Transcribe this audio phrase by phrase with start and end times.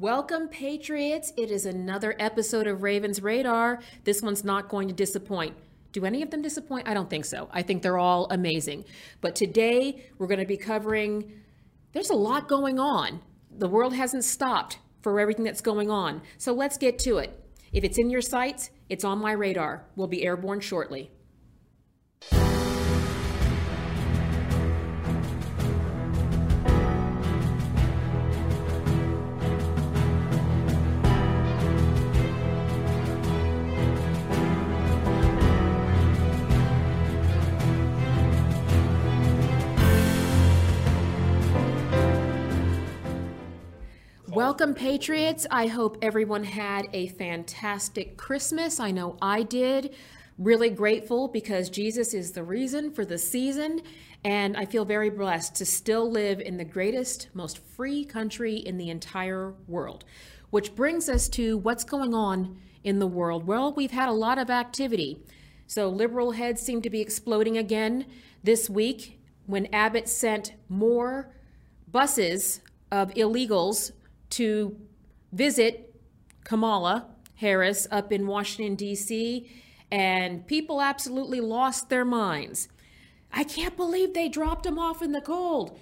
[0.00, 1.32] Welcome, Patriots.
[1.36, 3.80] It is another episode of Ravens Radar.
[4.04, 5.56] This one's not going to disappoint.
[5.90, 6.86] Do any of them disappoint?
[6.86, 7.48] I don't think so.
[7.50, 8.84] I think they're all amazing.
[9.20, 11.42] But today we're going to be covering,
[11.94, 13.22] there's a lot going on.
[13.50, 16.22] The world hasn't stopped for everything that's going on.
[16.36, 17.36] So let's get to it.
[17.72, 19.84] If it's in your sights, it's on my radar.
[19.96, 21.10] We'll be airborne shortly.
[44.58, 45.46] Welcome, Patriots.
[45.52, 48.80] I hope everyone had a fantastic Christmas.
[48.80, 49.94] I know I did.
[50.36, 53.82] Really grateful because Jesus is the reason for the season.
[54.24, 58.78] And I feel very blessed to still live in the greatest, most free country in
[58.78, 60.04] the entire world.
[60.50, 63.46] Which brings us to what's going on in the world.
[63.46, 65.22] Well, we've had a lot of activity.
[65.68, 68.06] So, liberal heads seem to be exploding again
[68.42, 71.32] this week when Abbott sent more
[71.92, 73.92] buses of illegals
[74.30, 74.76] to
[75.32, 75.94] visit
[76.44, 79.50] Kamala Harris up in Washington, D.C.,
[79.90, 82.68] and people absolutely lost their minds.
[83.32, 85.78] I can't believe they dropped him off in the cold.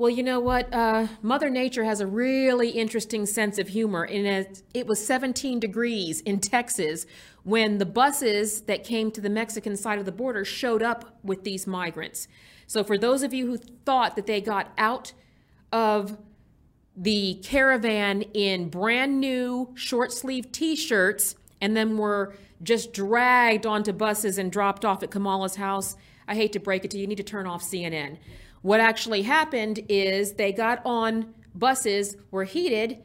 [0.00, 0.72] Well, you know what?
[0.72, 4.04] Uh, Mother Nature has a really interesting sense of humor.
[4.04, 7.04] And it, it was 17 degrees in Texas
[7.42, 11.44] when the buses that came to the Mexican side of the border showed up with
[11.44, 12.28] these migrants.
[12.66, 15.12] So, for those of you who thought that they got out
[15.70, 16.16] of
[17.00, 23.90] the caravan in brand new short sleeve t shirts and then were just dragged onto
[23.90, 25.96] buses and dropped off at Kamala's house.
[26.28, 28.18] I hate to break it to you, you need to turn off CNN.
[28.60, 33.02] What actually happened is they got on buses, were heated,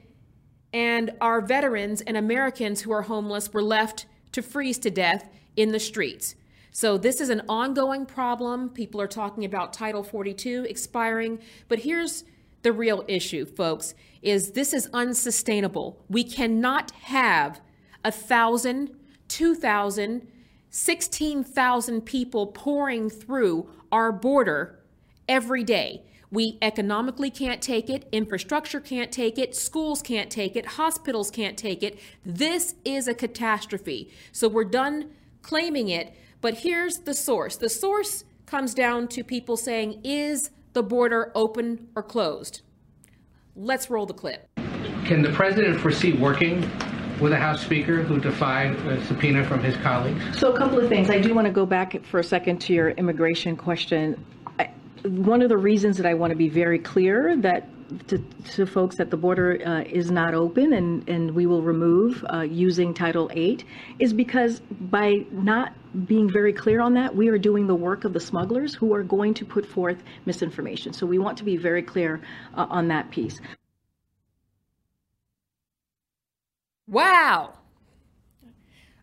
[0.73, 5.71] and our veterans and Americans who are homeless were left to freeze to death in
[5.71, 6.35] the streets.
[6.71, 8.67] So, this is an ongoing problem.
[8.67, 11.39] People are talking about Title 42 expiring.
[11.69, 12.25] But here's
[12.65, 13.93] the real issue, folks,
[14.23, 16.03] is this is unsustainable.
[16.09, 17.61] We cannot have
[18.03, 18.89] a thousand,
[19.27, 20.27] two thousand,
[20.71, 24.79] sixteen thousand people pouring through our border
[25.29, 26.05] every day.
[26.31, 31.57] We economically can't take it, infrastructure can't take it, schools can't take it, hospitals can't
[31.57, 31.99] take it.
[32.25, 34.11] This is a catastrophe.
[34.31, 35.11] So we're done
[35.43, 37.57] claiming it, but here's the source.
[37.57, 42.61] The source comes down to people saying, is the border open or closed?
[43.55, 44.47] Let's roll the clip.
[45.05, 46.69] Can the president foresee working
[47.21, 50.21] with a House Speaker who defied a subpoena from his colleagues?
[50.37, 51.09] So, a couple of things.
[51.09, 54.23] I do want to go back for a second to your immigration question.
[54.59, 54.69] I,
[55.05, 57.69] one of the reasons that I want to be very clear that
[58.07, 58.17] to,
[58.53, 62.41] to folks that the border uh, is not open and, and we will remove uh,
[62.41, 63.65] using Title VIII
[63.99, 65.73] is because by not
[66.05, 69.03] being very clear on that, we are doing the work of the smugglers who are
[69.03, 70.93] going to put forth misinformation.
[70.93, 72.21] So we want to be very clear
[72.55, 73.39] uh, on that piece.
[76.87, 77.53] Wow.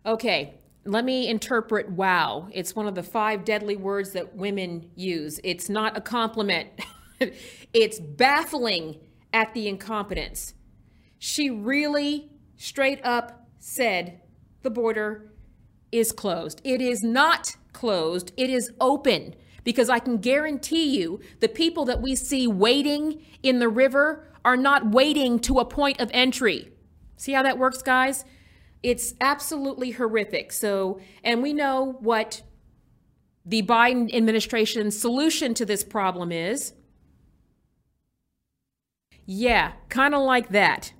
[0.05, 0.55] Okay,
[0.85, 2.47] let me interpret wow.
[2.51, 5.39] It's one of the five deadly words that women use.
[5.43, 6.69] It's not a compliment.
[7.73, 8.99] it's baffling
[9.31, 10.53] at the incompetence.
[11.17, 14.21] She really straight up said
[14.61, 15.31] the border
[15.91, 16.61] is closed.
[16.63, 19.35] It is not closed, it is open.
[19.63, 24.57] Because I can guarantee you the people that we see waiting in the river are
[24.57, 26.69] not waiting to a point of entry.
[27.15, 28.25] See how that works, guys?
[28.81, 30.51] It's absolutely horrific.
[30.51, 32.41] So, and we know what
[33.45, 36.73] the Biden administration's solution to this problem is
[39.25, 40.93] yeah, kind of like that.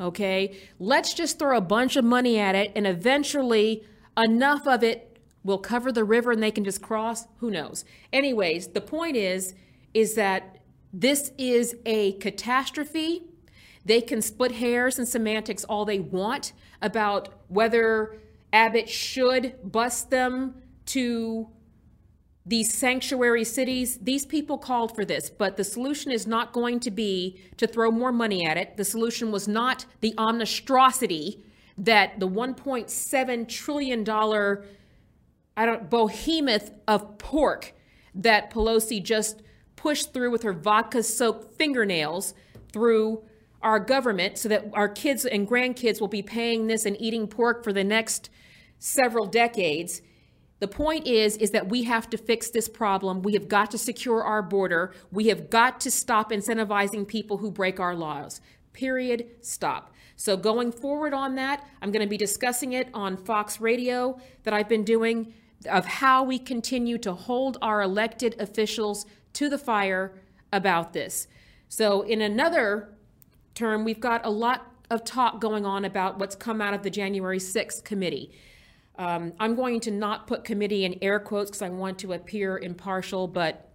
[0.00, 0.56] Okay?
[0.78, 3.84] Let's just throw a bunch of money at it and eventually
[4.16, 7.26] enough of it will cover the river and they can just cross.
[7.38, 7.84] Who knows?
[8.12, 9.54] Anyways, the point is
[9.94, 10.58] is that
[10.92, 13.24] this is a catastrophe.
[13.84, 16.52] They can split hairs and semantics all they want
[16.82, 18.18] about whether
[18.52, 21.48] Abbott should bust them to
[22.48, 26.90] these sanctuary cities, these people called for this, but the solution is not going to
[26.90, 28.78] be to throw more money at it.
[28.78, 31.42] The solution was not the omnistrosity
[31.76, 34.64] that the 1.7 trillion dollar
[35.58, 37.74] I don't behemoth of pork
[38.14, 39.42] that Pelosi just
[39.76, 42.32] pushed through with her vodka soaked fingernails
[42.72, 43.24] through
[43.60, 47.64] our government so that our kids and grandkids will be paying this and eating pork
[47.64, 48.30] for the next
[48.78, 50.00] several decades
[50.60, 53.22] the point is is that we have to fix this problem.
[53.22, 54.92] We have got to secure our border.
[55.12, 58.40] We have got to stop incentivizing people who break our laws.
[58.72, 59.26] Period.
[59.40, 59.94] Stop.
[60.16, 64.52] So, going forward on that, I'm going to be discussing it on Fox Radio that
[64.52, 65.32] I've been doing
[65.70, 70.20] of how we continue to hold our elected officials to the fire
[70.52, 71.28] about this.
[71.68, 72.96] So, in another
[73.54, 76.90] term, we've got a lot of talk going on about what's come out of the
[76.90, 78.32] January 6th committee.
[78.98, 82.58] Um, I'm going to not put committee in air quotes because I want to appear
[82.58, 83.70] impartial, but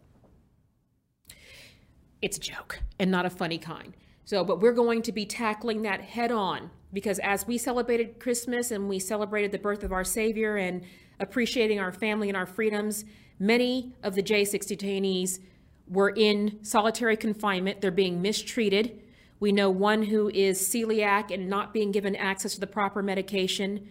[2.21, 3.93] it's a joke and not a funny kind.
[4.25, 8.71] So, but we're going to be tackling that head on because as we celebrated Christmas
[8.71, 10.83] and we celebrated the birth of our Savior and
[11.19, 13.05] appreciating our family and our freedoms,
[13.39, 15.39] many of the J6 detainees
[15.87, 17.81] were in solitary confinement.
[17.81, 19.01] They're being mistreated.
[19.39, 23.89] We know one who is celiac and not being given access to the proper medication,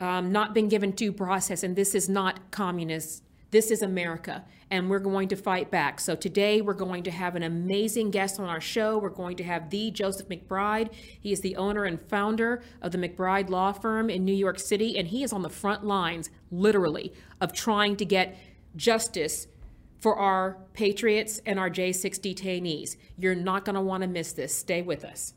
[0.00, 3.22] um, not being given due process, and this is not communist
[3.52, 6.00] this is America, and we're going to fight back.
[6.00, 8.96] So today we're going to have an amazing guest on our show.
[8.96, 10.90] We're going to have the Joseph McBride.
[11.20, 14.96] He is the owner and founder of the McBride Law Firm in New York City,
[14.96, 17.12] and he is on the front lines, literally,
[17.42, 18.38] of trying to get
[18.74, 19.48] justice
[20.00, 22.96] for our patriots and our J6 detainees.
[23.18, 24.56] You're not going to want to miss this.
[24.56, 25.34] Stay with us.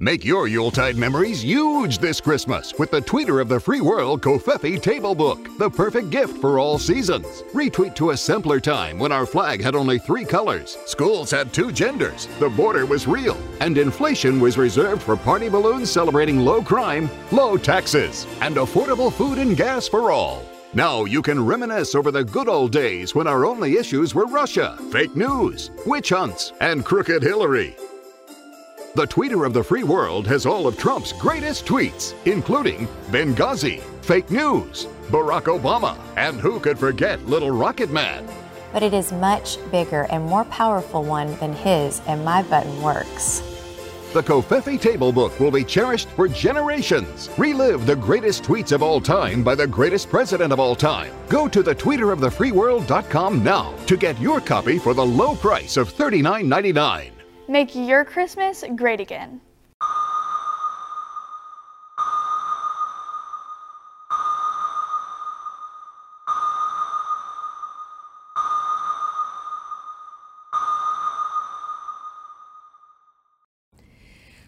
[0.00, 4.80] Make your Yuletide memories huge this Christmas with the Tweeter of the Free World Covfefe
[4.80, 7.42] Table Book, the perfect gift for all seasons.
[7.52, 11.72] Retweet to a simpler time when our flag had only three colors, schools had two
[11.72, 17.10] genders, the border was real, and inflation was reserved for party balloons celebrating low crime,
[17.32, 20.44] low taxes, and affordable food and gas for all.
[20.74, 24.78] Now you can reminisce over the good old days when our only issues were Russia,
[24.92, 27.74] fake news, witch hunts, and crooked Hillary.
[28.98, 34.28] The tweeter of the free world has all of Trump's greatest tweets, including Benghazi, fake
[34.28, 38.28] news, Barack Obama, and who could forget Little Rocket Man?
[38.72, 43.38] But it is much bigger and more powerful one than his, and my button works.
[44.14, 47.30] The Covfefe Table Book will be cherished for generations.
[47.38, 51.12] Relive the greatest tweets of all time by the greatest president of all time.
[51.28, 57.17] Go to thetweeterofthe.freeworld.com now to get your copy for the low price of $39.99.
[57.50, 59.40] Make your Christmas great again.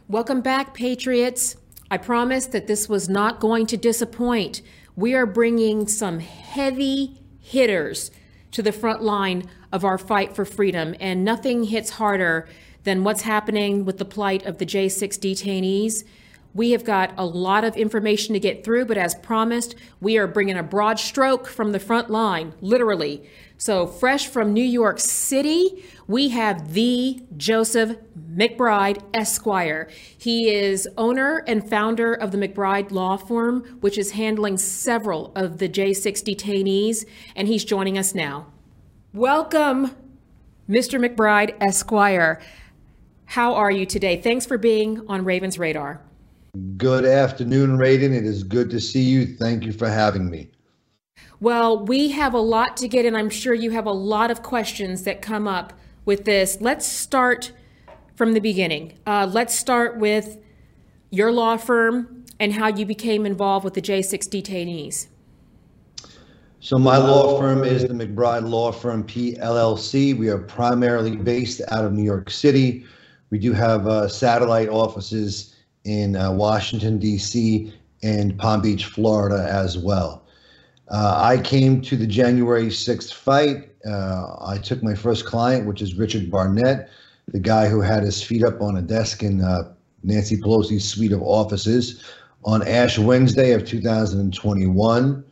[0.06, 1.56] Welcome back, Patriots.
[1.90, 4.60] I promised that this was not going to disappoint.
[4.94, 8.10] We are bringing some heavy hitters
[8.50, 12.46] to the front line of our fight for freedom, and nothing hits harder
[12.84, 16.04] than what's happening with the plight of the J6 detainees.
[16.52, 20.26] We have got a lot of information to get through, but as promised, we are
[20.26, 23.22] bringing a broad stroke from the front line, literally.
[23.56, 27.98] So, fresh from New York City, we have the Joseph
[28.34, 29.88] McBride Esquire.
[30.18, 35.58] He is owner and founder of the McBride Law Firm, which is handling several of
[35.58, 37.04] the J6 detainees,
[37.36, 38.46] and he's joining us now.
[39.12, 39.94] Welcome,
[40.68, 40.98] Mr.
[40.98, 42.40] McBride Esquire.
[43.30, 44.20] How are you today?
[44.20, 46.00] Thanks for being on Raven's Radar.
[46.76, 48.12] Good afternoon, Raven.
[48.12, 49.24] It is good to see you.
[49.24, 50.50] Thank you for having me.
[51.38, 53.14] Well, we have a lot to get in.
[53.14, 55.72] I'm sure you have a lot of questions that come up
[56.04, 56.60] with this.
[56.60, 57.52] Let's start
[58.16, 58.98] from the beginning.
[59.06, 60.38] Uh, let's start with
[61.10, 65.06] your law firm and how you became involved with the J6 detainees.
[66.58, 70.18] So my law firm is the McBride Law Firm PLLC.
[70.18, 72.84] We are primarily based out of New York City.
[73.30, 77.72] We do have uh, satellite offices in uh, Washington, D.C.
[78.02, 80.26] and Palm Beach, Florida as well.
[80.88, 83.70] Uh, I came to the January 6th fight.
[83.86, 86.90] Uh, I took my first client, which is Richard Barnett,
[87.28, 89.72] the guy who had his feet up on a desk in uh,
[90.02, 92.02] Nancy Pelosi's suite of offices
[92.44, 95.24] on Ash Wednesday of 2021.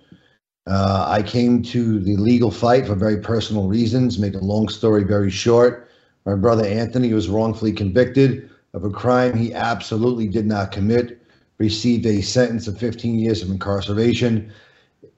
[0.67, 4.19] Uh, I came to the legal fight for very personal reasons.
[4.19, 5.88] Make a long story very short.
[6.29, 11.23] My brother Anthony was wrongfully convicted of a crime he absolutely did not commit,
[11.57, 14.53] received a sentence of 15 years of incarceration.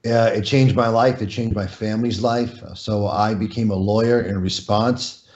[0.06, 1.20] Uh, it changed my life.
[1.20, 2.62] It changed my family's life.
[2.76, 5.26] So I became a lawyer in response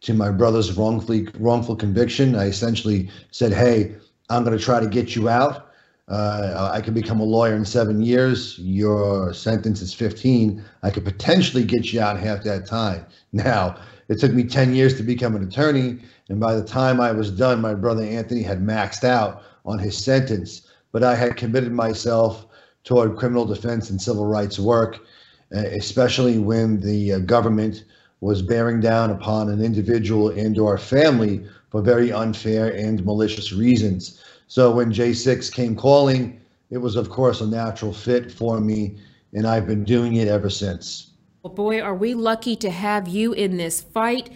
[0.00, 2.34] to my brother's wrongfully wrongful conviction.
[2.34, 3.94] I essentially said, "Hey,
[4.30, 5.68] I'm going to try to get you out.
[6.08, 8.58] Uh, I can become a lawyer in seven years.
[8.58, 10.64] Your sentence is 15.
[10.82, 13.76] I could potentially get you out in half that time." Now,
[14.10, 15.96] it took me 10 years to become an attorney.
[16.28, 19.96] And by the time I was done, my brother Anthony had maxed out on his
[19.96, 22.44] sentence, but I had committed myself
[22.82, 24.98] toward criminal defense and civil rights work,
[25.54, 27.84] uh, especially when the uh, government
[28.20, 34.20] was bearing down upon an individual and or family for very unfair and malicious reasons.
[34.48, 36.40] So when J6 came calling,
[36.70, 38.96] it was of course a natural fit for me,
[39.32, 41.09] and I've been doing it ever since.
[41.42, 44.28] Well, boy, are we lucky to have you in this fight.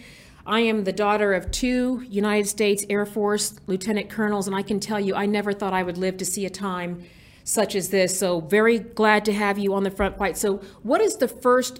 [0.43, 4.79] I am the daughter of two United States Air Force lieutenant colonels, and I can
[4.79, 7.03] tell you, I never thought I would live to see a time
[7.43, 8.17] such as this.
[8.17, 10.35] So, very glad to have you on the front fight.
[10.35, 11.79] So, what is the first?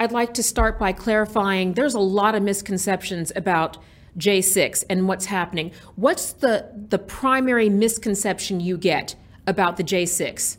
[0.00, 3.78] I'd like to start by clarifying there's a lot of misconceptions about
[4.18, 5.70] J6 and what's happening.
[5.94, 9.14] What's the, the primary misconception you get
[9.46, 10.56] about the J6?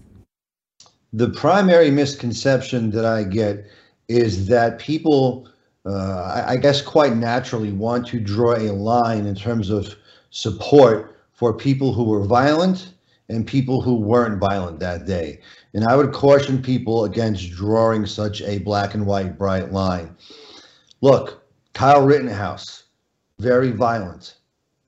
[1.11, 3.65] The primary misconception that I get
[4.07, 5.47] is that people
[5.85, 9.95] uh, I, guess quite naturally want to draw a line in terms of
[10.31, 12.93] support for people who were violent
[13.29, 15.39] and people who weren't violent that day.
[15.73, 20.15] And I would caution people against drawing such a black and white bright line.
[21.01, 21.43] Look,
[21.73, 22.83] Kyle Rittenhouse,
[23.39, 24.37] very violent.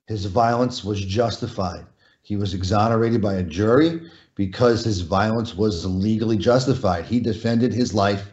[0.08, 1.86] His violence was justified.
[2.24, 7.06] He was exonerated by a jury because his violence was legally justified.
[7.06, 8.32] He defended his life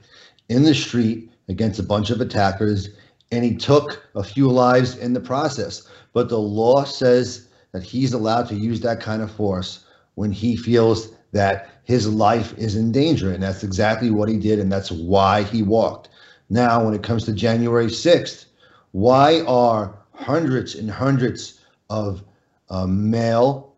[0.49, 2.91] in the street against a bunch of attackers,
[3.31, 5.89] and he took a few lives in the process.
[6.13, 9.85] But the law says that he's allowed to use that kind of force
[10.15, 13.33] when he feels that his life is in danger.
[13.33, 16.09] And that's exactly what he did, and that's why he walked.
[16.49, 18.47] Now, when it comes to January 6th,
[18.93, 21.61] why are hundreds and hundreds
[21.91, 22.23] of
[22.71, 23.75] uh, male,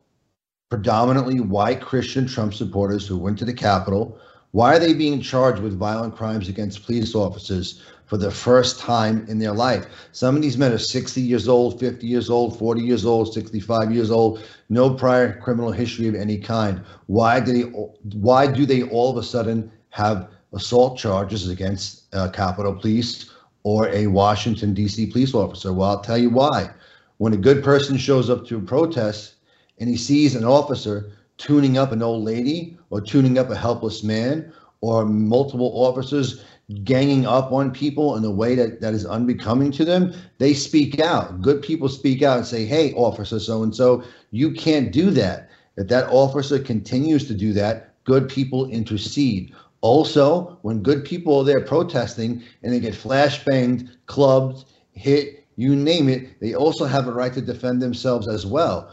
[0.68, 4.18] predominantly white Christian Trump supporters who went to the Capitol
[4.56, 9.26] why are they being charged with violent crimes against police officers for the first time
[9.28, 9.86] in their life?
[10.12, 13.92] Some of these men are 60 years old, 50 years old, 40 years old, 65
[13.92, 16.80] years old, no prior criminal history of any kind.
[17.04, 17.68] Why do they
[18.16, 23.30] why do they all of a sudden have assault charges against uh, Capitol Police
[23.62, 25.08] or a Washington D.C.
[25.08, 25.74] police officer?
[25.74, 26.70] Well, I'll tell you why.
[27.18, 29.34] When a good person shows up to a protest
[29.78, 34.02] and he sees an officer tuning up an old lady or tuning up a helpless
[34.02, 36.44] man or multiple officers
[36.82, 41.00] ganging up on people in a way that, that is unbecoming to them, they speak
[41.00, 41.40] out.
[41.40, 44.02] Good people speak out and say, hey, officer so and so,
[44.32, 45.48] you can't do that.
[45.76, 49.54] If that officer continues to do that, good people intercede.
[49.80, 56.08] Also, when good people are there protesting and they get flashbanged, clubbed, hit, you name
[56.08, 58.92] it, they also have a right to defend themselves as well.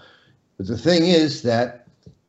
[0.58, 1.83] But the thing is that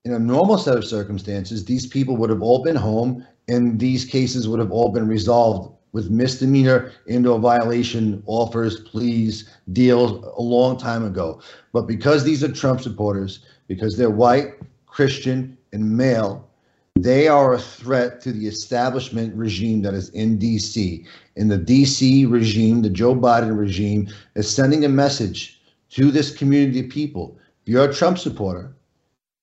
[0.04, 4.04] in a normal set of circumstances, these people would have all been home and these
[4.04, 10.76] cases would have all been resolved with misdemeanor indoor violation offers, pleas, deals a long
[10.76, 11.40] time ago.
[11.72, 14.54] But because these are Trump supporters, because they're white,
[14.86, 16.50] Christian, and male,
[16.96, 21.06] they are a threat to the establishment regime that is in DC.
[21.36, 26.80] And the DC regime, the Joe Biden regime, is sending a message to this community
[26.80, 27.38] of people.
[27.62, 28.74] If you're a Trump supporter,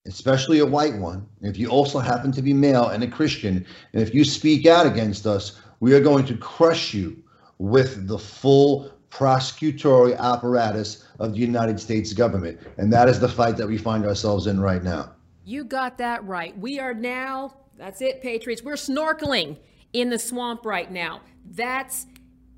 [0.06, 4.02] especially a white one, if you also happen to be male and a Christian, and
[4.02, 7.22] if you speak out against us, we are going to crush you
[7.60, 12.60] with the full prosecutorial apparatus of the United States government.
[12.78, 15.12] And that is the fight that we find ourselves in right now.
[15.44, 16.58] You got that right.
[16.58, 19.58] We are now, that's it, Patriots, we're snorkeling
[19.94, 21.22] in the swamp right now.
[21.46, 22.08] That's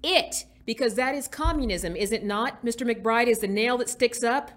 [0.04, 2.64] it, because that is communism, is it not?
[2.64, 2.90] Mr.
[2.90, 4.52] McBride is the nail that sticks up,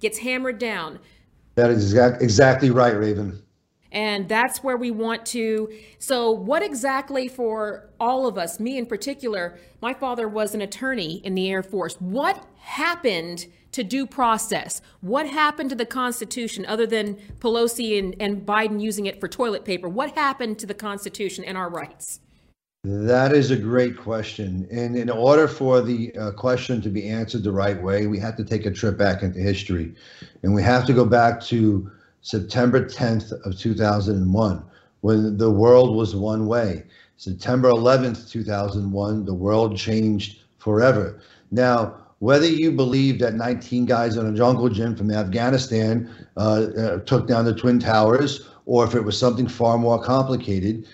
[0.00, 0.98] gets hammered down.
[1.54, 3.42] That is exact, exactly right, Raven.
[3.92, 5.72] And that's where we want to.
[5.98, 11.16] So, what exactly for all of us, me in particular, my father was an attorney
[11.24, 11.96] in the Air Force.
[11.96, 14.80] What happened to due process?
[15.00, 19.64] What happened to the Constitution other than Pelosi and, and Biden using it for toilet
[19.64, 19.88] paper?
[19.88, 22.20] What happened to the Constitution and our rights?
[22.82, 24.66] That is a great question.
[24.70, 28.36] And in order for the uh, question to be answered the right way, we have
[28.36, 29.94] to take a trip back into history.
[30.42, 31.90] And we have to go back to
[32.22, 34.64] September 10th of 2001,
[35.02, 36.84] when the world was one way.
[37.18, 41.20] September 11th, 2001, the world changed forever.
[41.50, 46.40] Now, whether you believe that 19 guys in a jungle gym from Afghanistan uh,
[46.78, 50.86] uh, took down the Twin Towers, or if it was something far more complicated,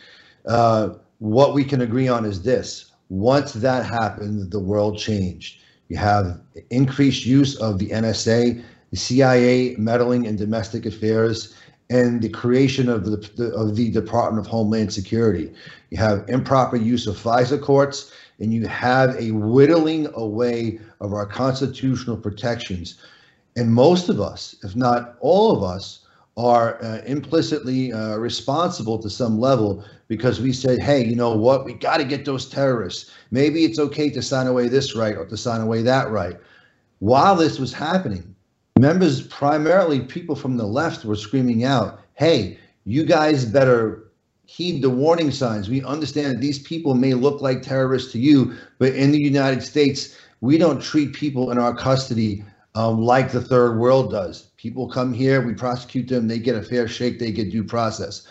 [0.46, 5.61] uh, what we can agree on is this once that happened, the world changed.
[5.88, 11.54] You have increased use of the NSA, the CIA meddling in domestic affairs,
[11.88, 15.52] and the creation of the, of the Department of Homeland Security.
[15.90, 21.26] You have improper use of FISA courts, and you have a whittling away of our
[21.26, 22.96] constitutional protections.
[23.54, 26.00] And most of us, if not all of us,
[26.37, 31.64] are uh, implicitly uh, responsible to some level because we said, hey, you know what?
[31.64, 33.10] We got to get those terrorists.
[33.30, 36.36] Maybe it's okay to sign away this right or to sign away that right.
[37.00, 38.34] While this was happening,
[38.78, 44.04] members, primarily people from the left, were screaming out, hey, you guys better
[44.44, 45.68] heed the warning signs.
[45.68, 49.62] We understand that these people may look like terrorists to you, but in the United
[49.62, 52.44] States, we don't treat people in our custody
[52.76, 54.50] um, like the third world does.
[54.56, 58.28] People come here, we prosecute them, they get a fair shake, they get due process.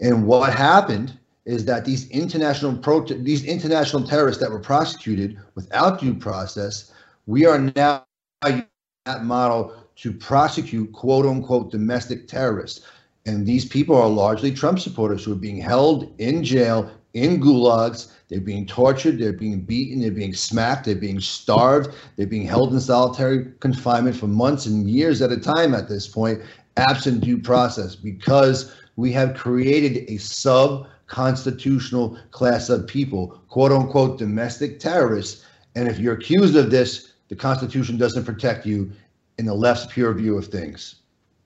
[0.00, 6.00] And what happened is that these international pro- these international terrorists that were prosecuted without
[6.00, 6.92] due process,
[7.26, 8.04] we are now
[8.42, 12.86] that model to prosecute quote unquote domestic terrorists.
[13.26, 18.10] And these people are largely Trump supporters who are being held in jail, in gulags.
[18.28, 22.72] They're being tortured, they're being beaten, they're being smacked, they're being starved, they're being held
[22.72, 26.40] in solitary confinement for months and years at a time at this point,
[26.76, 34.18] absent due process, because we have created a sub constitutional class of people, quote unquote,
[34.18, 35.44] domestic terrorists.
[35.74, 38.92] And if you're accused of this, the Constitution doesn't protect you
[39.38, 40.96] in the left's pure view of things.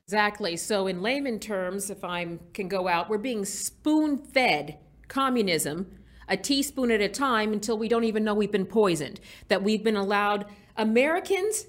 [0.06, 0.56] Exactly.
[0.56, 4.78] So, in layman terms, if I can go out, we're being spoon fed
[5.08, 9.20] communism a teaspoon at a time until we don't even know we've been poisoned.
[9.48, 11.64] That we've been allowed Americans,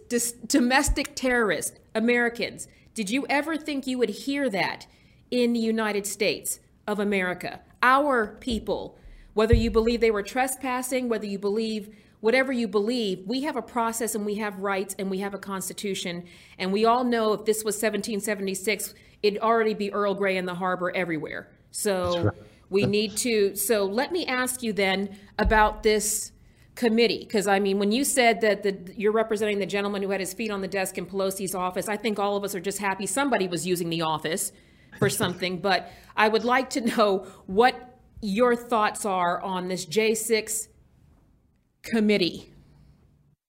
[0.46, 2.68] domestic terrorists, Americans.
[2.94, 4.86] Did you ever think you would hear that
[5.32, 7.62] in the United States of America?
[7.82, 8.98] Our people,
[9.34, 13.62] whether you believe they were trespassing, whether you believe whatever you believe, we have a
[13.62, 16.26] process and we have rights and we have a constitution.
[16.58, 18.94] And we all know if this was 1776,
[19.24, 21.50] it'd already be Earl Grey in the harbor everywhere.
[21.72, 22.34] So right.
[22.70, 23.56] we need to.
[23.56, 26.32] So let me ask you then about this
[26.76, 30.22] committee because i mean when you said that the, you're representing the gentleman who had
[30.22, 32.78] his feet on the desk in pelosi's office i think all of us are just
[32.78, 34.54] happy somebody was using the office
[34.98, 40.68] for something but i would like to know what your thoughts are on this j6
[41.84, 42.54] committee?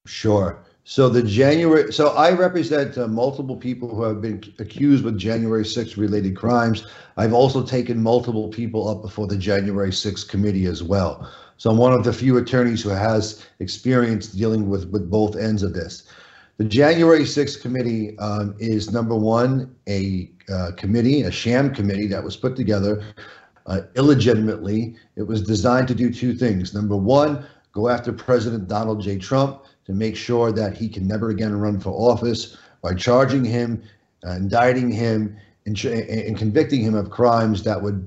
[0.06, 0.64] Sure.
[0.84, 5.62] So the January, so I represent uh, multiple people who have been accused with January
[5.62, 6.86] 6th related crimes.
[7.16, 11.30] I've also taken multiple people up before the January 6th committee as well.
[11.58, 15.62] So I'm one of the few attorneys who has experience dealing with with both ends
[15.62, 16.04] of this.
[16.60, 22.22] The January 6th committee um, is number one, a uh, committee, a sham committee that
[22.22, 23.02] was put together
[23.64, 24.94] uh, illegitimately.
[25.16, 26.74] It was designed to do two things.
[26.74, 29.16] Number one, go after President Donald J.
[29.16, 33.82] Trump to make sure that he can never again run for office by charging him,
[34.26, 38.06] uh, indicting him, and, and, convicting him of crimes that would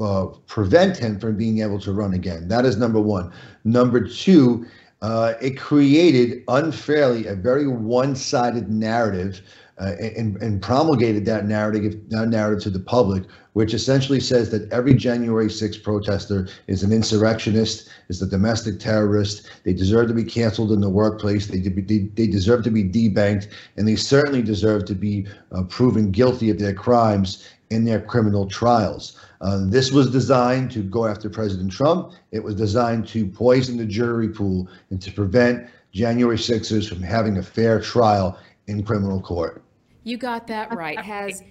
[0.00, 2.48] uh, prevent him from being able to run again.
[2.48, 3.30] That is number one.
[3.64, 4.66] Number two,
[5.02, 9.42] uh, it created unfairly a very one-sided narrative
[9.80, 14.70] uh, and, and, promulgated that narrative, that narrative to the public, which essentially says that
[14.70, 19.50] every January 6th protester is an insurrectionist, is a domestic terrorist.
[19.64, 21.48] They deserve to be canceled in the workplace.
[21.48, 26.12] They, they, they deserve to be debanked, and they certainly deserve to be uh, proven
[26.12, 29.18] guilty of their crimes in their criminal trials.
[29.40, 32.12] Uh, this was designed to go after President Trump.
[32.30, 37.38] It was designed to poison the jury pool and to prevent January 6ers from having
[37.38, 39.62] a fair trial in criminal court.
[40.04, 40.98] You got that right.
[41.00, 41.42] Has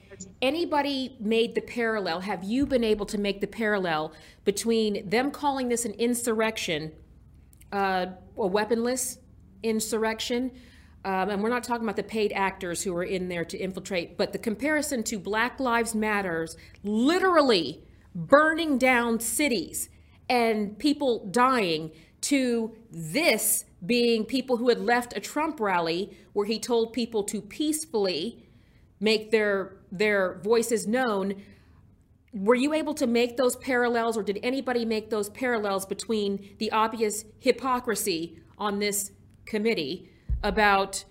[0.42, 2.20] anybody made the parallel?
[2.20, 4.14] Have you been able to make the parallel
[4.46, 6.92] between them calling this an insurrection,
[7.72, 8.08] uh,
[8.38, 9.18] a weaponless
[9.64, 10.52] insurrection?
[11.04, 14.18] Um, and we're not talking about the paid actors who are in there to infiltrate,
[14.18, 17.84] but the comparison to Black Lives Matters literally
[18.14, 19.90] burning down cities
[20.30, 26.60] and people dying to this being people who had left a Trump rally where he
[26.60, 28.48] told people to peacefully
[29.00, 31.42] make their their voices known.
[32.32, 36.72] Were you able to make those parallels, or did anybody make those parallels between the
[36.72, 39.12] obvious hypocrisy on this
[39.46, 40.11] committee
[40.43, 41.04] about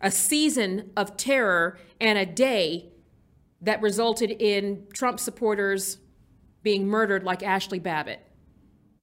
[0.00, 2.90] a season of terror and a day
[3.62, 5.98] that resulted in Trump supporters
[6.62, 8.20] being murdered like Ashli Babbitt?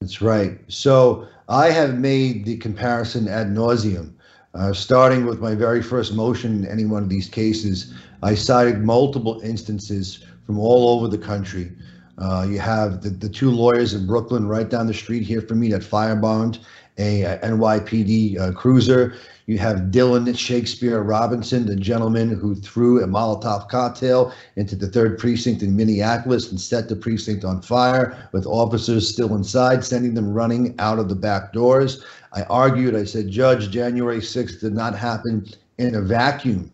[0.01, 0.59] That's right.
[0.67, 4.13] So I have made the comparison ad nauseum,
[4.53, 7.93] uh, starting with my very first motion in any one of these cases.
[8.21, 11.71] I cited multiple instances from all over the country.
[12.17, 15.59] Uh, you have the, the two lawyers in Brooklyn right down the street here from
[15.59, 16.59] me that firebombed
[16.97, 19.15] a, a NYPD uh, cruiser.
[19.45, 25.17] You have Dylan Shakespeare Robinson, the gentleman who threw a Molotov cocktail into the third
[25.17, 30.33] precinct in Minneapolis and set the precinct on fire with officers still inside, sending them
[30.33, 32.03] running out of the back doors.
[32.31, 35.45] I argued, I said, Judge, January 6th did not happen
[35.77, 36.71] in a vacuum.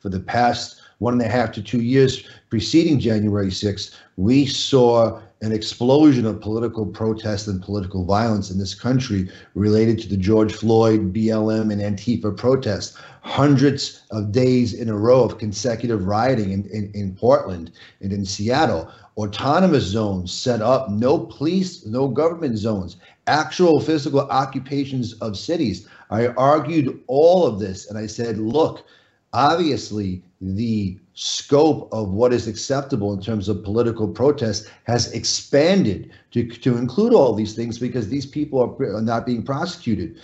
[0.00, 5.20] for the past one and a half to two years preceding January 6th, we saw
[5.40, 10.52] an explosion of political protest and political violence in this country related to the George
[10.52, 12.98] Floyd, BLM, and Antifa protests.
[13.22, 17.70] Hundreds of days in a row of consecutive rioting in, in, in Portland
[18.00, 18.90] and in Seattle.
[19.16, 22.96] Autonomous zones set up, no police, no government zones,
[23.26, 25.86] actual physical occupations of cities.
[26.10, 28.84] I argued all of this and I said, look,
[29.32, 36.46] obviously the scope of what is acceptable in terms of political protest has expanded to,
[36.46, 40.16] to include all these things because these people are, are not being prosecuted.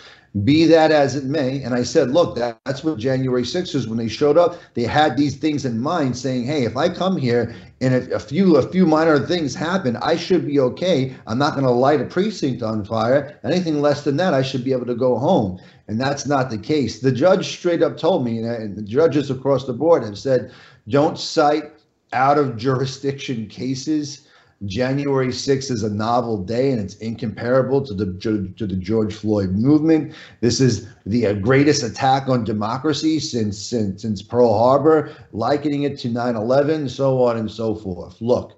[0.43, 3.87] Be that as it may, and I said, look, that, that's what January 6th is
[3.87, 4.59] when they showed up.
[4.75, 8.19] They had these things in mind, saying, "Hey, if I come here and if a
[8.19, 11.15] few a few minor things happen, I should be okay.
[11.29, 13.39] I'm not going to light a precinct on fire.
[13.45, 16.59] Anything less than that, I should be able to go home." And that's not the
[16.59, 17.01] case.
[17.01, 20.51] The judge straight up told me, and the judges across the board have said,
[20.89, 21.73] don't cite
[22.13, 24.27] out of jurisdiction cases.
[24.65, 28.07] January 6th is a novel day and it's incomparable to the
[28.57, 30.15] to the George Floyd movement.
[30.41, 36.09] This is the greatest attack on democracy since since, since Pearl Harbor, likening it to
[36.09, 38.21] 9/11, so on and so forth.
[38.21, 38.57] Look,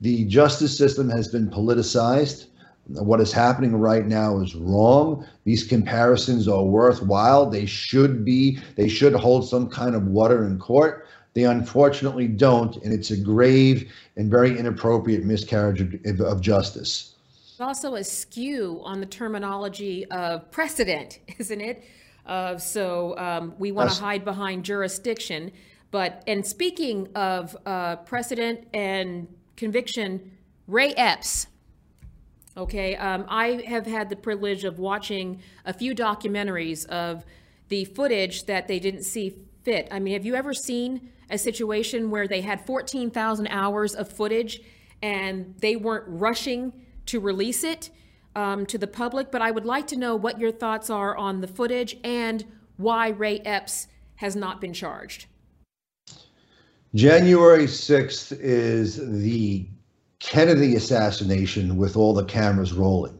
[0.00, 2.46] the justice system has been politicized.
[2.88, 5.26] What is happening right now is wrong.
[5.44, 7.44] These comparisons are worthwhile.
[7.44, 8.58] They should be.
[8.76, 11.04] They should hold some kind of water in court.
[11.38, 17.14] They unfortunately don't, and it's a grave and very inappropriate miscarriage of, of justice.
[17.60, 21.84] Also, a skew on the terminology of precedent, isn't it?
[22.26, 24.00] Uh, so um, we want to yes.
[24.00, 25.52] hide behind jurisdiction.
[25.92, 30.32] But and speaking of uh, precedent and conviction,
[30.66, 31.46] Ray Epps
[32.56, 37.24] Okay, um, I have had the privilege of watching a few documentaries of
[37.68, 39.36] the footage that they didn't see
[39.68, 39.86] fit.
[39.90, 44.62] I mean, have you ever seen a situation where they had 14,000 hours of footage
[45.02, 46.72] and they weren't rushing
[47.04, 47.90] to release it
[48.34, 49.30] um, to the public?
[49.30, 52.46] But I would like to know what your thoughts are on the footage and
[52.78, 55.26] why Ray Epps has not been charged.
[56.94, 59.68] January 6th is the
[60.18, 63.17] Kennedy assassination with all the cameras rolling.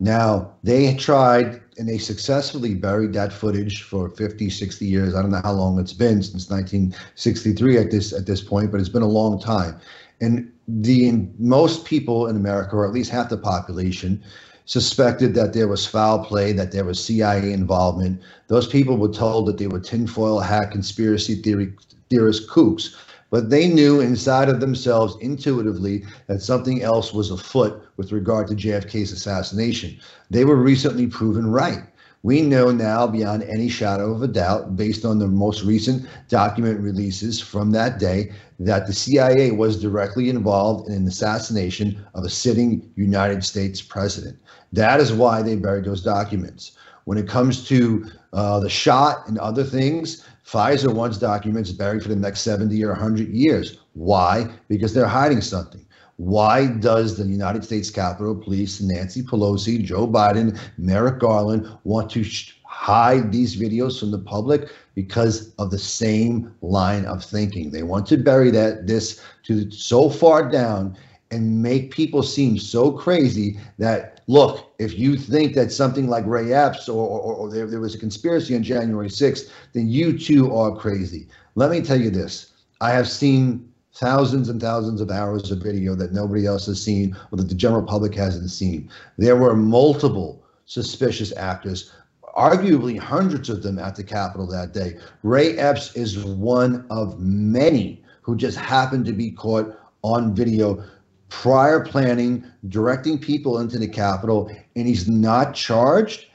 [0.00, 5.14] Now, they tried and they successfully buried that footage for 50, 60 years.
[5.14, 8.80] I don't know how long it's been since 1963 at this at this point, but
[8.80, 9.78] it's been a long time.
[10.22, 14.22] And the most people in America, or at least half the population,
[14.64, 18.22] suspected that there was foul play, that there was CIA involvement.
[18.48, 21.74] Those people were told that they were tinfoil hat conspiracy theory
[22.08, 22.94] theorist kooks
[23.30, 28.54] but they knew inside of themselves intuitively that something else was afoot with regard to
[28.54, 29.98] JFK's assassination.
[30.30, 31.84] They were recently proven right.
[32.22, 36.80] We know now beyond any shadow of a doubt, based on the most recent document
[36.80, 42.28] releases from that day, that the CIA was directly involved in an assassination of a
[42.28, 44.36] sitting United States president.
[44.70, 46.72] That is why they buried those documents.
[47.04, 52.08] When it comes to uh, the shot and other things, Pfizer wants documents buried for
[52.08, 53.78] the next 70 or 100 years.
[53.94, 54.50] Why?
[54.68, 55.84] Because they're hiding something.
[56.16, 62.24] Why does the United States Capitol Police, Nancy Pelosi, Joe Biden, Merrick Garland want to
[62.64, 64.68] hide these videos from the public?
[64.94, 67.70] Because of the same line of thinking.
[67.70, 70.94] They want to bury that this to so far down
[71.30, 76.52] and make people seem so crazy that look, if you think that something like Ray
[76.52, 80.54] Epps or, or, or there, there was a conspiracy on January 6th, then you too
[80.54, 81.26] are crazy.
[81.56, 82.52] Let me tell you this.
[82.80, 87.16] I have seen thousands and thousands of hours of video that nobody else has seen
[87.32, 88.88] or that the general public hasn't seen.
[89.18, 91.92] There were multiple suspicious actors,
[92.36, 94.96] arguably hundreds of them at the Capitol that day.
[95.24, 100.84] Ray Epps is one of many who just happened to be caught on video
[101.30, 106.26] prior planning, directing people into the Capitol, and he's not charged.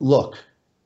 [0.00, 0.36] Look,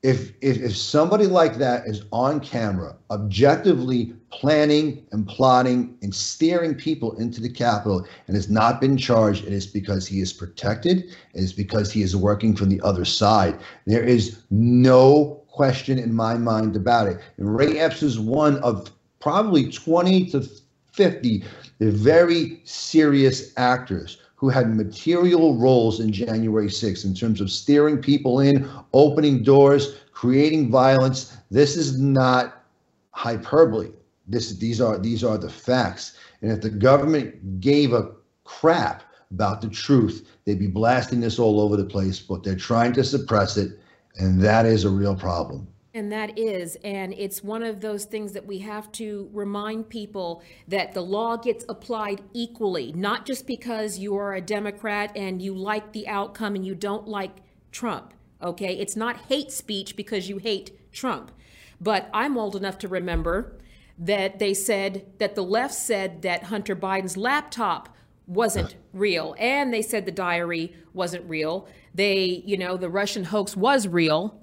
[0.01, 6.75] if, if, if somebody like that is on camera, objectively planning and plotting and steering
[6.75, 11.05] people into the Capitol and has not been charged, it is because he is protected.
[11.33, 13.57] It is because he is working from the other side.
[13.85, 17.19] There is no question in my mind about it.
[17.37, 20.45] And Ray Epps is one of probably 20 to
[20.93, 21.43] 50
[21.79, 28.39] very serious actors who had material roles in January 6th in terms of steering people
[28.39, 31.37] in, opening doors, creating violence.
[31.49, 32.63] This is not
[33.11, 33.91] hyperbole.
[34.27, 36.17] This, these are these are the facts.
[36.41, 38.11] And if the government gave a
[38.43, 42.19] crap about the truth, they'd be blasting this all over the place.
[42.19, 43.79] But they're trying to suppress it,
[44.17, 45.67] and that is a real problem.
[45.95, 50.41] And that is, and it's one of those things that we have to remind people
[50.67, 55.53] that the law gets applied equally, not just because you are a Democrat and you
[55.53, 57.37] like the outcome and you don't like
[57.71, 58.15] Trump.
[58.41, 61.31] Okay, it's not hate speech because you hate Trump.
[61.79, 63.55] But I'm old enough to remember
[63.99, 67.89] that they said that the left said that Hunter Biden's laptop
[68.25, 71.67] wasn't real and they said the diary wasn't real.
[71.93, 74.42] They, you know, the Russian hoax was real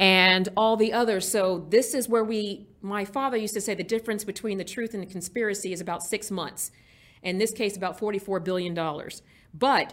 [0.00, 1.28] and all the others.
[1.30, 4.94] So this is where we, my father used to say the difference between the truth
[4.94, 6.72] and the conspiracy is about six months.
[7.22, 8.74] In this case, about $44 billion.
[9.52, 9.92] But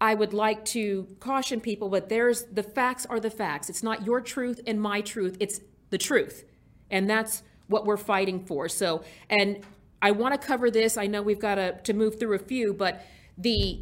[0.00, 3.68] I would like to caution people, but there's the facts are the facts.
[3.68, 5.36] It's not your truth and my truth.
[5.40, 6.44] It's the truth.
[6.88, 8.68] And that's what we're fighting for.
[8.68, 9.58] So, and
[10.00, 10.96] I want to cover this.
[10.96, 13.04] I know we've got to, to move through a few, but
[13.36, 13.80] the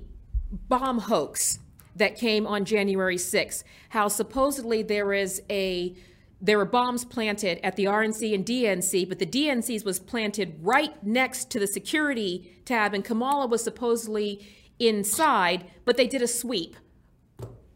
[0.51, 1.59] bomb hoax
[2.01, 5.95] that came on January 6th, how supposedly there is a
[6.43, 11.05] there were bombs planted at the RNC and DNC, but the DNC's was planted right
[11.05, 16.77] next to the security tab, and Kamala was supposedly inside, but they did a sweep.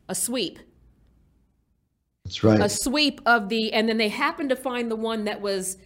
[0.09, 0.59] A sweep.
[2.25, 2.59] That's right.
[2.59, 5.77] A sweep of the, and then they happened to find the one that was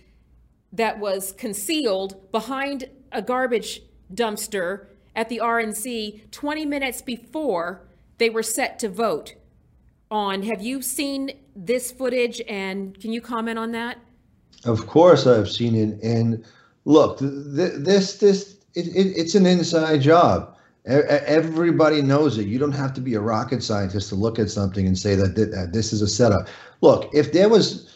[0.73, 3.81] that was concealed behind a garbage
[4.15, 7.88] dumpster at the RNC 20 minutes before
[8.19, 9.35] they were set to vote
[10.11, 10.43] on.
[10.43, 13.99] Have you seen this footage and can you comment on that?
[14.65, 16.03] Of course, I've seen it.
[16.03, 16.45] And
[16.85, 17.33] look, th-
[17.77, 20.57] this this it, it, it's an inside job.
[20.87, 22.47] Everybody knows it.
[22.47, 25.35] You don't have to be a rocket scientist to look at something and say that,
[25.35, 26.49] that this is a setup.
[26.81, 27.95] Look, if there was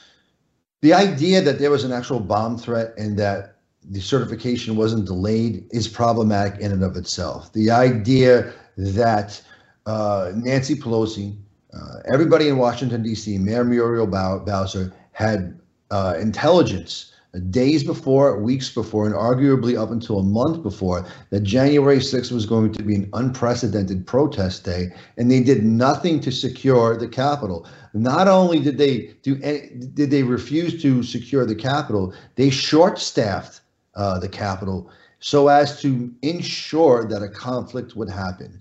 [0.83, 3.57] the idea that there was an actual bomb threat and that
[3.91, 7.53] the certification wasn't delayed is problematic in and of itself.
[7.53, 9.41] The idea that
[9.87, 11.37] uh, Nancy Pelosi,
[11.73, 15.59] uh, everybody in Washington, D.C., Mayor Muriel Bowser had
[15.91, 17.13] uh, intelligence
[17.51, 22.45] days before, weeks before, and arguably up until a month before that January 6th was
[22.45, 27.67] going to be an unprecedented protest day, and they did nothing to secure the Capitol.
[27.95, 33.63] Not only did they do, did they refuse to secure the Capitol, they short-staffed
[33.95, 34.91] uh, the Capitol
[35.21, 38.61] so as to ensure that a conflict would happen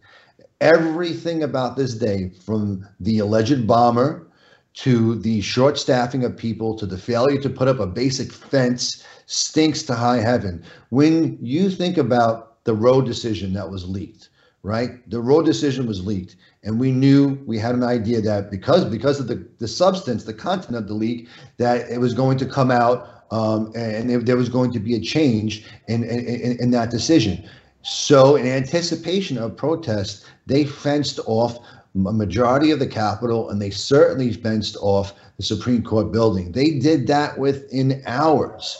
[0.62, 4.28] everything about this day, from the alleged bomber
[4.74, 9.04] to the short staffing of people to the failure to put up a basic fence,
[9.26, 10.64] stinks to high heaven.
[10.90, 14.30] When you think about the Roe decision that was leaked,
[14.64, 15.10] right?
[15.10, 19.20] The Roe decision was leaked, and we knew we had an idea that because because
[19.20, 22.72] of the the substance, the content of the leak, that it was going to come
[22.72, 27.50] out um, and there was going to be a change in, in, in that decision.
[27.84, 31.58] So, in anticipation of protests, they fenced off
[31.96, 36.52] a majority of the Capitol and they certainly fenced off the Supreme Court building.
[36.52, 38.78] They did that within hours.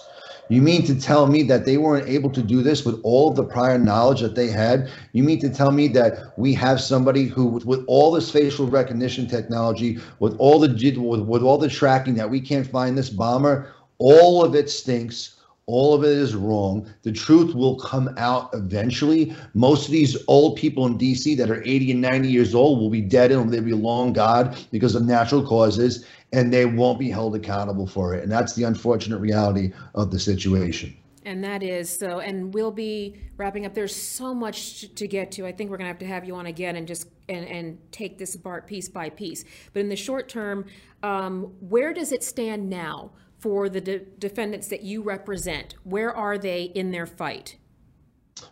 [0.50, 3.38] You mean to tell me that they weren't able to do this with all of
[3.38, 4.90] the prior knowledge that they had?
[5.14, 8.68] You mean to tell me that we have somebody who, with, with all this facial
[8.68, 13.10] recognition technology, with all the with, with all the tracking, that we can't find this
[13.10, 13.74] bomber?
[13.98, 16.92] All of it stinks all of it is wrong.
[17.04, 19.36] The truth will come out eventually.
[19.54, 22.90] Most of these old people in DC that are 80 and 90 years old will
[22.90, 27.10] be dead and they'll be long gone because of natural causes, and they won't be
[27.10, 28.24] held accountable for it.
[28.24, 30.96] And that's the unfortunate reality of the situation.
[31.24, 32.20] And that is so.
[32.20, 33.76] And we'll be wrapping up.
[33.76, 35.46] There's so much to get to.
[35.46, 37.78] I think we're going to have to have you on again and just and and
[37.92, 39.46] take this apart piece by piece.
[39.72, 40.66] But in the short term,
[41.04, 43.12] um, where does it stand now?
[43.42, 45.76] For the de- defendants that you represent?
[45.84, 47.58] Where are they in their fight?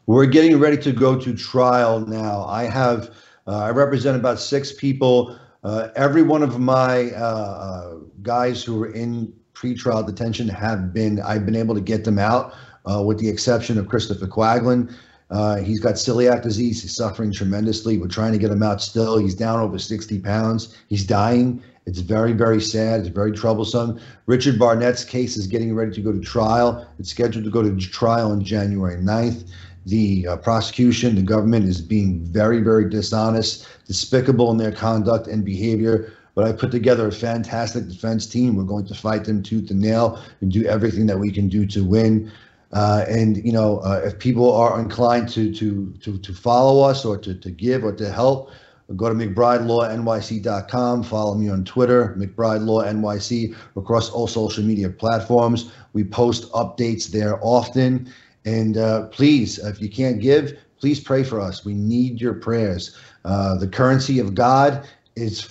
[0.07, 2.43] We're getting ready to go to trial now.
[2.45, 3.11] I have,
[3.47, 5.37] uh, I represent about six people.
[5.63, 11.21] Uh, every one of my uh, uh guys who are in pretrial detention have been,
[11.21, 12.53] I've been able to get them out,
[12.89, 14.93] uh, with the exception of Christopher Quaglin.
[15.29, 16.81] Uh, he's got celiac disease.
[16.81, 17.97] He's suffering tremendously.
[17.97, 19.17] We're trying to get him out still.
[19.17, 20.75] He's down over 60 pounds.
[20.87, 21.61] He's dying.
[21.89, 22.99] It's very, very sad.
[22.99, 23.99] It's very troublesome.
[24.27, 26.87] Richard Barnett's case is getting ready to go to trial.
[26.99, 29.49] It's scheduled to go to trial on January 9th.
[29.87, 35.43] The uh, prosecution, the government is being very, very dishonest, despicable in their conduct and
[35.43, 36.13] behavior.
[36.35, 38.55] But I put together a fantastic defense team.
[38.55, 41.65] We're going to fight them tooth and nail and do everything that we can do
[41.65, 42.31] to win.
[42.71, 47.03] Uh, and you know, uh, if people are inclined to to to to follow us
[47.03, 48.51] or to to give or to help,
[48.95, 51.03] Go to McBrideLawNYC.com.
[51.03, 55.71] Follow me on Twitter, McBride Law NYC, across all social media platforms.
[55.93, 58.11] We post updates there often.
[58.45, 61.63] And uh, please, if you can't give, please pray for us.
[61.63, 62.97] We need your prayers.
[63.25, 65.41] Uh, the currency of God is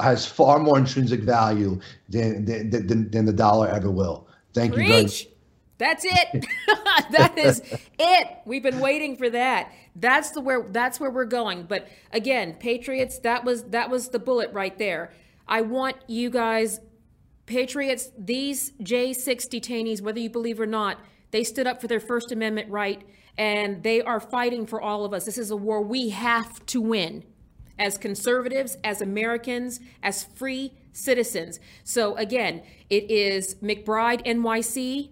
[0.00, 1.78] has far more intrinsic value
[2.08, 4.26] than than, than, than the dollar ever will.
[4.54, 4.86] Thank Preach.
[4.86, 5.26] you very much.
[5.78, 6.46] That's it.
[7.10, 7.62] that is
[7.98, 8.38] it.
[8.44, 9.72] We've been waiting for that.
[9.94, 11.64] That's the where that's where we're going.
[11.64, 15.12] But again, Patriots, that was that was the bullet right there.
[15.46, 16.80] I want you guys
[17.46, 20.98] Patriots, these J6 detainees, whether you believe or not,
[21.30, 23.02] they stood up for their First Amendment right
[23.38, 25.24] and they are fighting for all of us.
[25.24, 27.22] This is a war we have to win
[27.78, 31.60] as conservatives, as Americans, as free citizens.
[31.84, 35.10] So again, it is McBride NYC.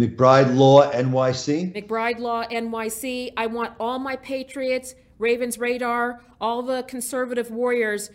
[0.00, 1.74] McBride Law NYC.
[1.74, 3.32] McBride Law NYC.
[3.36, 8.12] I want all my patriots, Ravens Radar, all the conservative warriors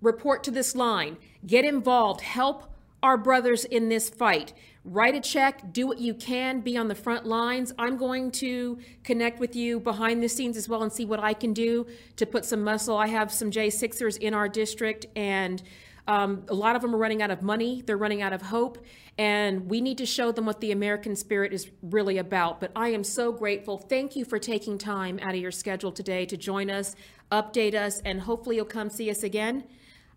[0.00, 1.18] report to this line.
[1.46, 2.22] Get involved.
[2.22, 4.54] Help our brothers in this fight.
[4.86, 7.74] Write a check, do what you can, be on the front lines.
[7.78, 11.34] I'm going to connect with you behind the scenes as well and see what I
[11.34, 11.86] can do
[12.16, 12.96] to put some muscle.
[12.96, 15.62] I have some J6ers in our district, and
[16.08, 17.82] um, a lot of them are running out of money.
[17.86, 18.84] They're running out of hope,
[19.18, 22.60] and we need to show them what the American spirit is really about.
[22.60, 23.76] But I am so grateful.
[23.76, 26.96] Thank you for taking time out of your schedule today to join us,
[27.30, 29.64] update us, and hopefully you'll come see us again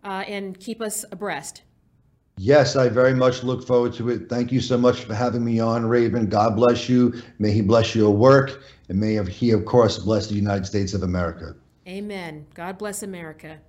[0.06, 1.63] uh, and keep us abreast.
[2.38, 4.30] Yes, I very much look forward to it.
[4.30, 6.27] Thank you so much for having me on, Raven.
[6.27, 7.21] God bless you.
[7.38, 11.04] May He bless your work, and may He, of course, bless the United States of
[11.04, 11.54] America.
[11.86, 12.45] Amen.
[12.54, 13.60] God bless America.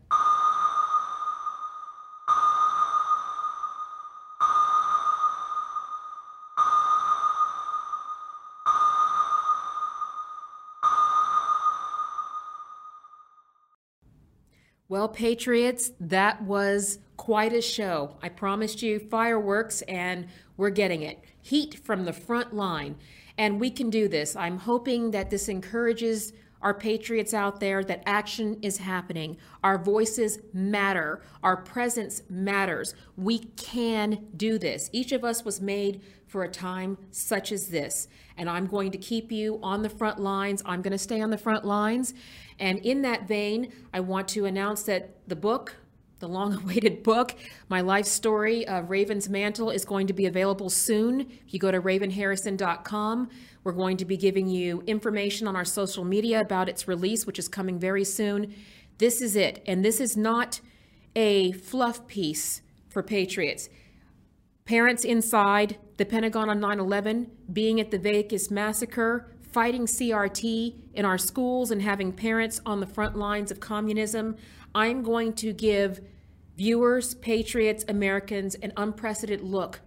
[14.92, 18.18] Well, Patriots, that was quite a show.
[18.22, 20.26] I promised you fireworks, and
[20.59, 21.24] we're getting it.
[21.40, 22.96] Heat from the front line.
[23.38, 24.37] And we can do this.
[24.37, 29.37] I'm hoping that this encourages our patriots out there that action is happening.
[29.62, 31.22] Our voices matter.
[31.42, 32.94] Our presence matters.
[33.16, 34.88] We can do this.
[34.92, 38.09] Each of us was made for a time such as this.
[38.38, 40.62] And I'm going to keep you on the front lines.
[40.64, 42.14] I'm going to stay on the front lines.
[42.59, 45.77] And in that vein, I want to announce that the book,
[46.22, 47.35] the long awaited book,
[47.68, 51.20] My Life Story of Raven's Mantle, is going to be available soon.
[51.20, 53.28] If you go to ravenharrison.com,
[53.64, 57.38] we're going to be giving you information on our social media about its release, which
[57.38, 58.54] is coming very soon.
[58.98, 59.62] This is it.
[59.66, 60.61] And this is not
[61.16, 63.68] a fluff piece for Patriots.
[64.64, 71.04] Parents inside the Pentagon on 9 11, being at the Vegas massacre, fighting CRT in
[71.04, 74.37] our schools, and having parents on the front lines of communism.
[74.74, 76.00] I'm going to give
[76.62, 79.81] viewers, patriots, Americans an unprecedented look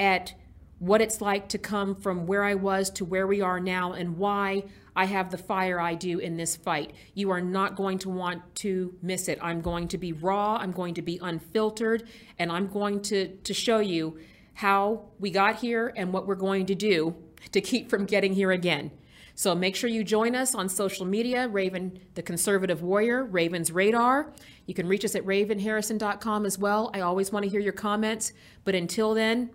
[0.00, 0.34] at
[0.80, 4.18] what it's like to come from where I was to where we are now and
[4.18, 4.64] why
[4.96, 6.92] I have the fire I do in this fight.
[7.14, 9.38] You are not going to want to miss it.
[9.40, 12.08] I'm going to be raw, I'm going to be unfiltered,
[12.40, 14.18] and I'm going to, to show you
[14.54, 17.14] how we got here and what we're going to do
[17.52, 18.90] to keep from getting here again.
[19.38, 24.32] So make sure you join us on social media, Raven the Conservative Warrior, Raven's Radar.
[24.66, 26.90] You can reach us at ravenharrison.com as well.
[26.92, 28.32] I always want to hear your comments,
[28.64, 29.50] but until then,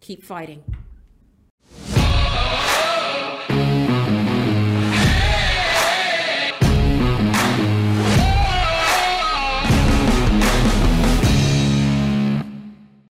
[0.00, 0.62] keep fighting.